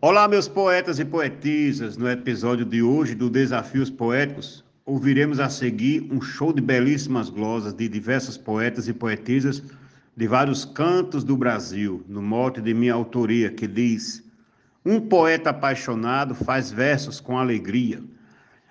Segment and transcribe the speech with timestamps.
[0.00, 1.96] Olá, meus poetas e poetisas.
[1.96, 7.72] No episódio de hoje do Desafios Poéticos, ouviremos a seguir um show de belíssimas glosas
[7.72, 9.62] de diversos poetas e poetisas
[10.16, 14.22] de vários cantos do Brasil, no mote de minha autoria, que diz:
[14.84, 18.02] Um poeta apaixonado faz versos com alegria.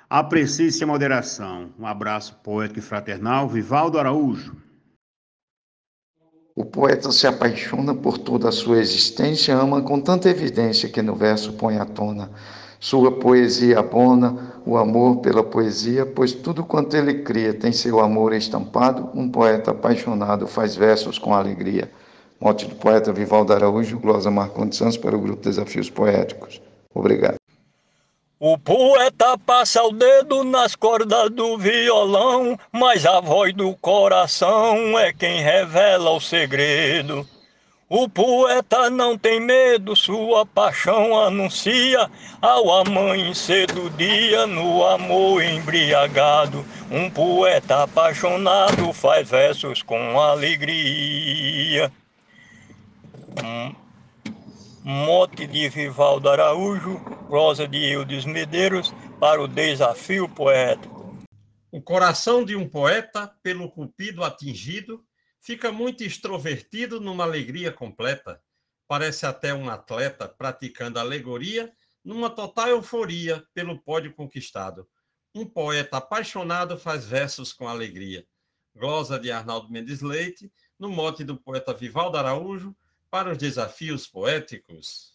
[0.09, 1.69] Aprecie-se a moderação.
[1.79, 4.64] Um abraço poético e fraternal, Vivaldo Araújo.
[6.57, 11.13] O poeta se apaixona por toda a sua existência, ama com tanta evidência que no
[11.13, 12.31] verso põe à tona.
[12.79, 18.31] Sua poesia abona o amor pela poesia, pois tudo quanto ele cria tem seu amor
[18.31, 19.09] estampado.
[19.13, 21.91] Um poeta apaixonado faz versos com alegria.
[22.39, 26.61] Mote do poeta Vivaldo Araújo, glosa Marcondes Santos para o grupo Desafios Poéticos.
[26.93, 27.35] Obrigado.
[28.47, 35.11] O poeta passa o dedo nas cordas do violão, mas a voz do coração é
[35.11, 37.27] quem revela o segredo.
[37.89, 42.07] O poeta não tem medo, sua paixão anuncia
[42.39, 46.63] ao amanhecer do dia no amor embriagado.
[46.91, 51.91] Um poeta apaixonado faz versos com alegria.
[53.43, 53.73] Hum.
[54.83, 61.17] Mote de Vivaldo Araújo, prosa de Eudes Medeiros, para o desafio poético.
[61.71, 65.03] O coração de um poeta, pelo cupido atingido,
[65.41, 68.41] fica muito extrovertido numa alegria completa.
[68.87, 74.87] Parece até um atleta praticando alegoria numa total euforia pelo pódio conquistado.
[75.33, 78.25] Um poeta apaixonado faz versos com alegria.
[78.75, 82.75] Glosa de Arnaldo Mendes Leite, no mote do poeta Vivaldo Araújo,
[83.09, 85.14] para os desafios poéticos.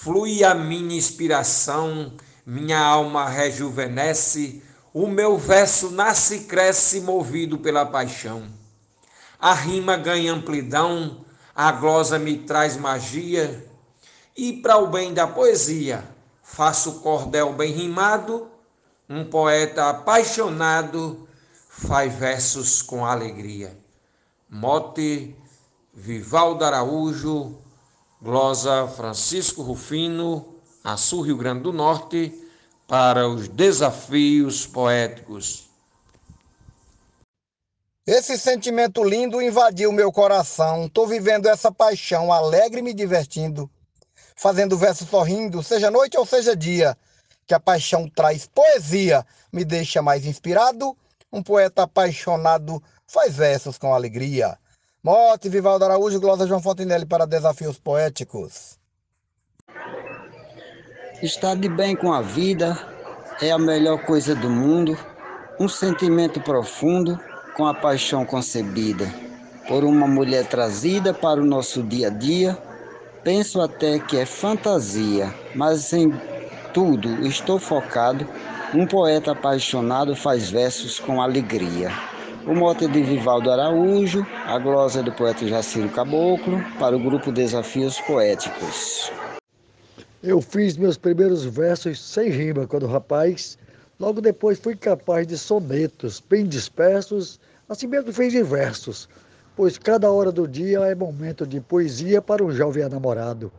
[0.00, 2.12] Flui a minha inspiração,
[2.46, 4.62] minha alma rejuvenesce,
[4.94, 8.46] o meu verso nasce e cresce movido pela paixão.
[9.40, 13.68] A rima ganha amplidão, a glosa me traz magia,
[14.36, 16.04] e para o bem da poesia,
[16.44, 18.48] faço cordel bem rimado,
[19.08, 21.28] um poeta apaixonado
[21.68, 23.76] faz versos com alegria.
[24.48, 25.34] Mote
[25.92, 27.58] Vivaldo Araújo,
[28.20, 32.32] glosa Francisco Rufino, Açu, Rio Grande do Norte,
[32.86, 35.68] para os desafios poéticos.
[38.06, 40.86] Esse sentimento lindo invadiu meu coração.
[40.86, 43.70] Estou vivendo essa paixão, alegre me divertindo,
[44.34, 46.96] fazendo verso sorrindo, seja noite ou seja dia,
[47.46, 50.96] que a paixão traz poesia, me deixa mais inspirado.
[51.30, 54.58] Um poeta apaixonado faz versos com alegria.
[55.00, 58.80] Morte, Vivaldo Araújo, Glosa João Fontenelle para Desafios Poéticos.
[61.22, 62.76] Estar de bem com a vida
[63.40, 64.98] é a melhor coisa do mundo,
[65.60, 67.18] um sentimento profundo
[67.56, 69.08] com a paixão concebida
[69.68, 72.58] por uma mulher trazida para o nosso dia a dia.
[73.22, 76.10] Penso até que é fantasia, mas em
[76.74, 78.26] tudo estou focado.
[78.74, 82.17] Um poeta apaixonado faz versos com alegria.
[82.48, 88.00] O mote de Vivaldo Araújo, a glosa do poeta Jaciro Caboclo, para o grupo Desafios
[88.00, 89.12] Poéticos.
[90.22, 93.58] Eu fiz meus primeiros versos sem rima quando rapaz,
[94.00, 97.38] logo depois fui capaz de sonetos bem dispersos,
[97.68, 99.10] assim mesmo em versos,
[99.54, 103.52] pois cada hora do dia é momento de poesia para um jovem enamorado.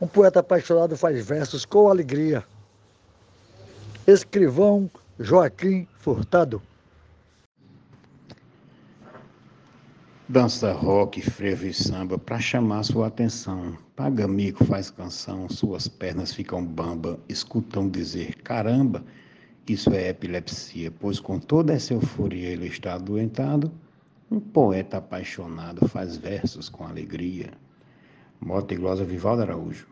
[0.00, 2.44] Um poeta apaixonado faz versos com alegria.
[4.06, 6.62] Escrivão Joaquim Furtado.
[10.28, 13.78] Dança rock, frevo e samba para chamar sua atenção.
[13.94, 19.04] Paga mico, faz canção, suas pernas ficam bamba, escutam dizer: caramba,
[19.68, 23.70] isso é epilepsia, pois com toda essa euforia ele está adoentado.
[24.28, 27.52] Um poeta apaixonado faz versos com alegria.
[28.40, 29.86] Mota e glosa Vivaldo Araújo.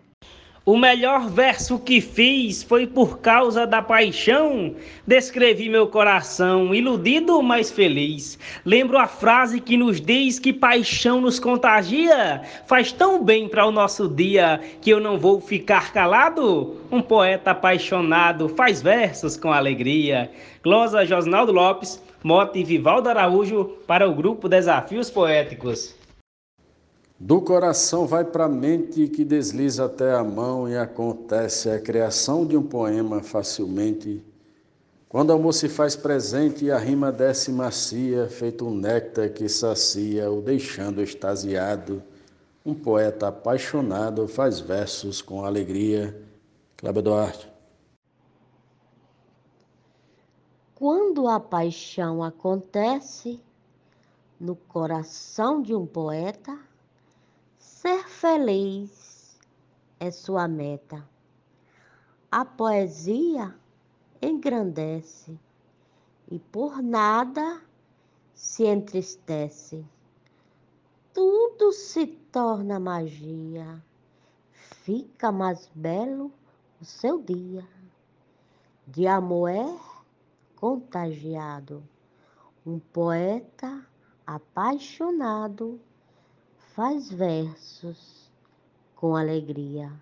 [0.66, 4.74] O melhor verso que fiz foi por causa da paixão.
[5.06, 8.38] Descrevi meu coração, iludido, mas feliz.
[8.64, 12.40] Lembro a frase que nos diz que paixão nos contagia.
[12.66, 16.80] Faz tão bem para o nosso dia que eu não vou ficar calado.
[16.90, 20.30] Um poeta apaixonado faz versos com alegria.
[20.62, 25.94] Glosa Josnaldo Lopes, Mote Vivaldo Araújo para o grupo Desafios Poéticos.
[27.18, 32.44] Do coração vai para a mente que desliza até a mão e acontece a criação
[32.44, 34.20] de um poema facilmente.
[35.08, 39.48] Quando o amor se faz presente e a rima desce macia, feito um néctar que
[39.48, 42.02] sacia, o deixando extasiado,
[42.66, 46.20] um poeta apaixonado faz versos com alegria.
[46.76, 47.52] Cláudio Duarte.
[50.74, 53.40] Quando a paixão acontece
[54.40, 56.58] no coração de um poeta,
[57.86, 59.38] Ser feliz
[60.00, 61.06] é sua meta.
[62.32, 63.54] A poesia
[64.22, 65.38] engrandece
[66.30, 67.60] e por nada
[68.32, 69.84] se entristece.
[71.12, 73.84] Tudo se torna magia,
[74.50, 76.32] fica mais belo
[76.80, 77.68] o seu dia.
[78.86, 79.78] De amor é
[80.56, 81.86] contagiado,
[82.64, 83.86] um poeta
[84.26, 85.78] apaixonado
[86.74, 88.28] faz versos
[88.96, 89.92] com alegria.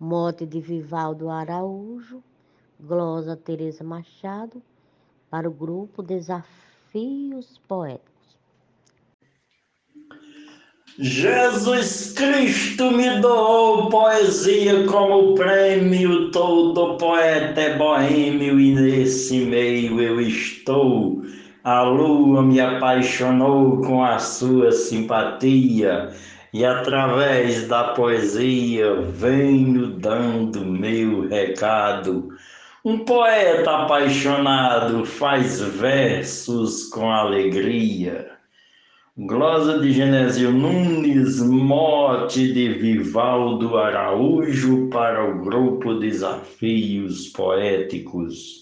[0.00, 2.22] Mote de Vivaldo Araújo,
[2.80, 4.62] glosa Teresa Machado,
[5.30, 8.10] para o grupo Desafios Poéticos.
[10.98, 20.20] Jesus Cristo me doou poesia como prêmio, todo poeta é boêmio e nesse meio eu
[20.20, 21.21] estou.
[21.64, 26.10] A lua me apaixonou com a sua simpatia
[26.52, 32.30] e através da poesia venho dando meu recado.
[32.84, 38.32] Um poeta apaixonado faz versos com alegria.
[39.16, 48.61] Glosa de Genésio Nunes, mote de Vivaldo Araújo para o grupo Desafios Poéticos.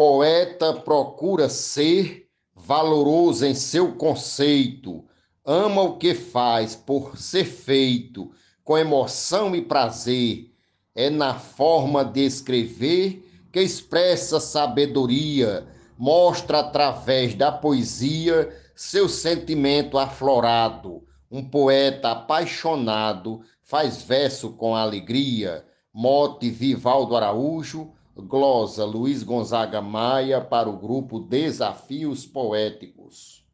[0.00, 5.04] Poeta procura ser valoroso em seu conceito,
[5.44, 8.30] ama o que faz por ser feito,
[8.64, 10.54] com emoção e prazer.
[10.94, 15.68] É na forma de escrever que expressa sabedoria
[15.98, 21.04] mostra através da poesia seu sentimento aflorado.
[21.30, 25.62] Um poeta apaixonado faz verso com alegria.
[25.92, 33.44] Mote Vivaldo Araújo, glosa Luiz Gonzaga Maia para o grupo Desafios Poéticos.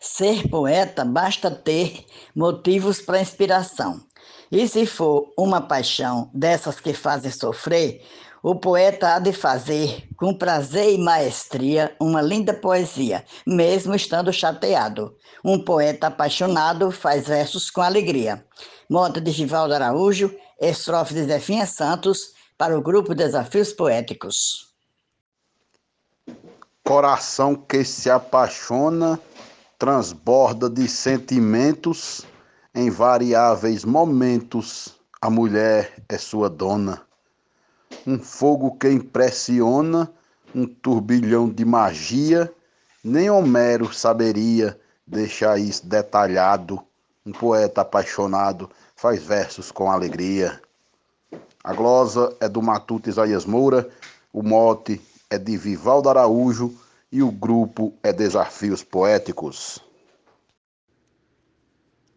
[0.00, 2.04] Ser poeta basta ter
[2.34, 4.00] motivos para inspiração.
[4.50, 8.02] E se for uma paixão dessas que fazem sofrer,
[8.42, 15.14] o poeta há de fazer, com prazer e maestria, uma linda poesia, mesmo estando chateado.
[15.44, 18.44] Um poeta apaixonado faz versos com alegria.
[18.90, 24.72] Moto de Givaldo Araújo, estrofe de Zefinha Santos, para o grupo Desafios Poéticos.
[26.84, 29.18] Coração que se apaixona,
[29.76, 32.24] transborda de sentimentos,
[32.72, 37.02] em variáveis momentos, a mulher é sua dona
[38.06, 40.08] um fogo que impressiona,
[40.54, 42.52] um turbilhão de magia,
[43.02, 46.80] nem Homero saberia deixar isso detalhado.
[47.26, 50.60] Um poeta apaixonado faz versos com alegria.
[51.64, 53.88] A glosa é do Matuto Isaías Moura,
[54.32, 55.00] o mote
[55.30, 56.74] é de Vivaldo Araújo
[57.10, 59.78] e o grupo é Desafios Poéticos.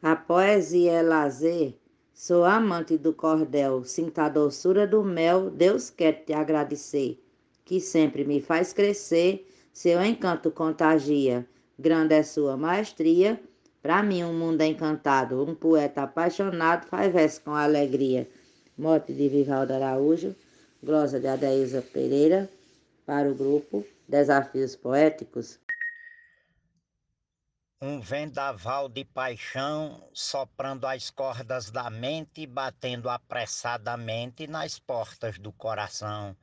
[0.01, 1.75] A poesia é lazer
[2.18, 7.21] Sou amante do cordel, sinta a doçura do mel, Deus quer te agradecer,
[7.65, 11.45] que sempre me faz crescer, seu encanto contagia,
[11.77, 13.38] grande é sua maestria,
[13.83, 18.25] para mim um mundo é encantado, um poeta apaixonado faz verso com alegria.
[18.77, 20.36] Mote de Vivaldo Araújo,
[20.83, 22.50] glosa de Adeilza Pereira,
[23.06, 25.60] para o grupo Desafios Poéticos
[27.81, 36.35] um vendaval de paixão soprando as cordas da mente, batendo apressadamente nas portas do coração.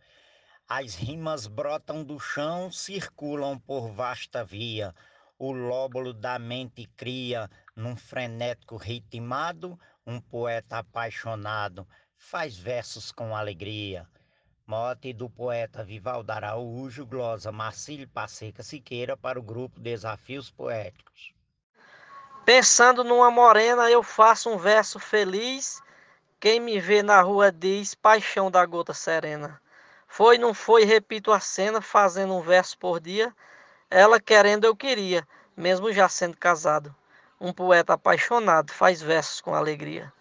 [0.68, 4.94] As rimas brotam do chão, circulam por vasta via.
[5.36, 11.88] O lóbulo da mente cria, num frenético ritmado, um poeta apaixonado,
[12.22, 14.08] faz versos com alegria.
[14.66, 21.34] Mote do poeta Vivaldo Araújo, glosa Marcílio Passeca Siqueira para o grupo Desafios Poéticos.
[22.46, 25.82] Pensando numa morena, eu faço um verso feliz.
[26.40, 29.60] Quem me vê na rua diz paixão da gota serena.
[30.06, 33.34] Foi, não foi, repito a cena, fazendo um verso por dia.
[33.90, 35.26] Ela querendo, eu queria,
[35.56, 36.94] mesmo já sendo casado.
[37.40, 40.12] Um poeta apaixonado faz versos com alegria.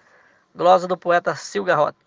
[0.54, 1.98] Glosa do poeta Silga Rota.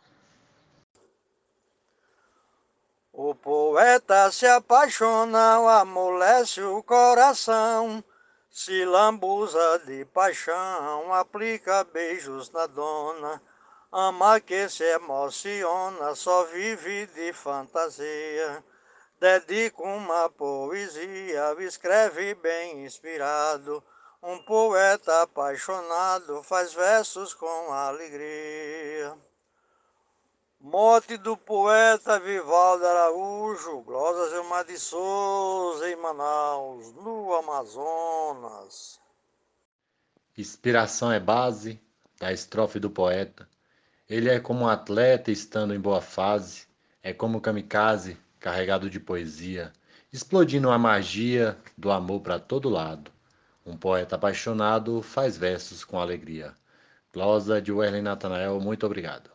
[3.10, 8.04] O poeta se apaixona, amolece o coração,
[8.50, 13.40] se lambuza de paixão, aplica beijos na dona,
[13.90, 18.62] ama que se emociona, só vive de fantasia.
[19.18, 23.82] Dedica uma poesia, escreve bem inspirado,
[24.26, 29.14] um poeta apaixonado faz versos com alegria.
[30.58, 38.98] Morte do poeta Vivaldo Araújo, Glosa Gilmar de Souza, em Manaus, no Amazonas.
[40.38, 41.78] Inspiração é base
[42.18, 43.46] da estrofe do poeta.
[44.08, 46.66] Ele é como um atleta estando em boa fase,
[47.02, 49.70] é como um kamikaze carregado de poesia,
[50.10, 53.13] explodindo a magia do amor para todo lado.
[53.66, 56.52] Um poeta apaixonado faz versos com alegria.
[57.10, 59.30] Glosa de Werlen Natanael, muito obrigado.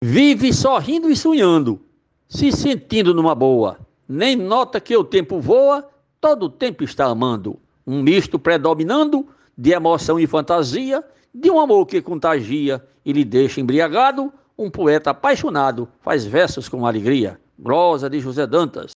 [0.00, 1.80] Vive sorrindo e sonhando,
[2.28, 3.76] se sentindo numa boa.
[4.08, 5.88] Nem nota que o tempo voa,
[6.20, 7.58] todo o tempo está amando.
[7.84, 11.02] Um misto predominando de emoção e fantasia,
[11.34, 14.32] de um amor que contagia e lhe deixa embriagado.
[14.56, 17.40] Um poeta apaixonado faz versos com alegria.
[17.58, 18.92] Glosa de José Dantas.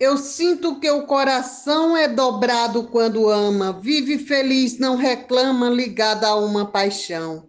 [0.00, 6.36] Eu sinto que o coração é dobrado quando ama, vive feliz, não reclama, ligada a
[6.36, 7.46] uma paixão,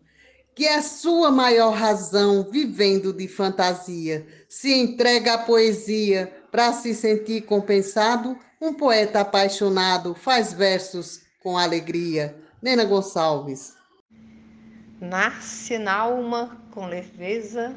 [0.53, 7.43] que é sua maior razão, vivendo de fantasia, se entrega à poesia para se sentir
[7.43, 8.37] compensado.
[8.59, 12.35] Um poeta apaixonado faz versos com alegria.
[12.61, 13.77] Nena Gonçalves.
[14.99, 17.73] Nasce na alma com leveza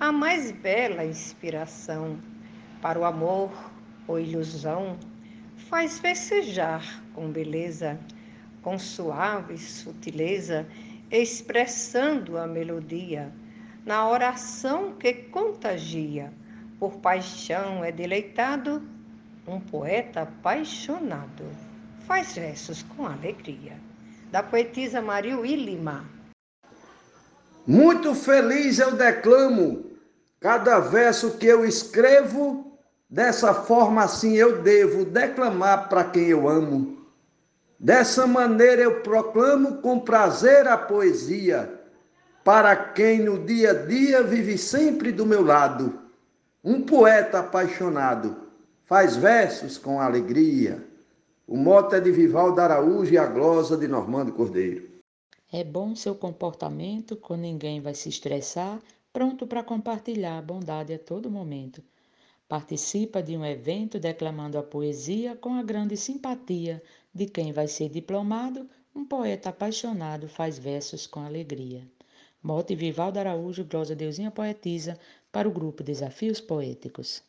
[0.00, 2.18] a mais bela inspiração
[2.80, 3.52] para o amor
[4.08, 4.98] ou ilusão,
[5.68, 7.98] faz festejar com beleza,
[8.62, 10.66] com suave sutileza,
[11.10, 13.30] expressando a melodia,
[13.84, 16.32] na oração que contagia,
[16.78, 18.82] por paixão é deleitado,
[19.46, 21.44] um poeta apaixonado,
[22.06, 23.76] faz versos com alegria.
[24.30, 26.04] Da poetisa Maria Willima.
[27.66, 29.90] Muito feliz eu declamo
[30.38, 32.67] cada verso que eu escrevo
[33.10, 36.98] Dessa forma, assim, eu devo declamar para quem eu amo.
[37.78, 41.80] Dessa maneira, eu proclamo com prazer a poesia,
[42.44, 45.98] para quem no dia a dia vive sempre do meu lado.
[46.62, 48.48] Um poeta apaixonado
[48.84, 50.84] faz versos com alegria.
[51.46, 54.86] O mote é de Vivaldo Araújo e a glosa de Normando Cordeiro.
[55.50, 58.78] É bom seu comportamento, com ninguém vai se estressar,
[59.14, 61.82] pronto para compartilhar a bondade a todo momento.
[62.48, 67.90] Participa de um evento declamando a poesia com a grande simpatia de quem vai ser
[67.90, 71.86] diplomado, um poeta apaixonado faz versos com alegria.
[72.42, 74.98] Mote Vivaldo Araújo, Glosa Deusinha Poetisa,
[75.30, 77.22] para o grupo Desafios Poéticos.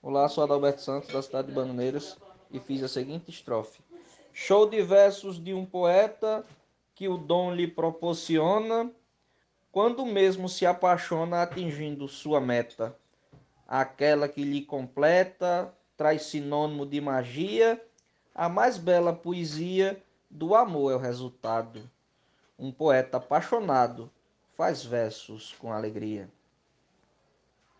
[0.00, 2.16] Olá, sou Adalberto Santos, da cidade de Bananeiras,
[2.50, 3.82] e fiz a seguinte estrofe.
[4.32, 6.42] Show de versos de um poeta
[6.94, 8.90] que o dom lhe proporciona,
[9.70, 12.96] quando mesmo se apaixona atingindo sua meta
[13.68, 17.82] aquela que lhe completa, traz sinônimo de magia,
[18.34, 21.88] a mais bela poesia do amor é o resultado.
[22.58, 24.10] Um poeta apaixonado
[24.56, 26.28] faz versos com alegria.